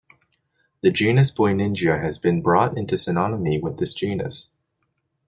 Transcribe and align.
The 0.81 0.89
genus 0.89 1.29
Buiningia 1.29 2.01
has 2.01 2.17
been 2.17 2.41
brought 2.41 2.75
into 2.75 2.95
synonymy 2.95 3.61
with 3.61 3.77
this 3.77 3.93
genus. 3.93 4.49